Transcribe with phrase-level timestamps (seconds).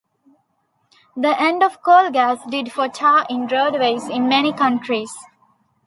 [1.15, 5.13] The end of coal gas did for tar in roadways in many countries.